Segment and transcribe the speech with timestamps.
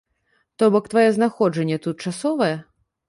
[0.59, 2.53] То бок тваё знаходжанне тут часовае?